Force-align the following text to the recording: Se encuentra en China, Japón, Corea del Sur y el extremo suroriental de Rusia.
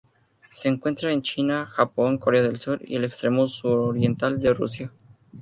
Se 0.51 0.67
encuentra 0.67 1.11
en 1.13 1.21
China, 1.21 1.67
Japón, 1.67 2.17
Corea 2.17 2.41
del 2.41 2.57
Sur 2.59 2.79
y 2.83 2.95
el 2.95 3.03
extremo 3.03 3.47
suroriental 3.47 4.41
de 4.41 4.51
Rusia. 4.51 4.91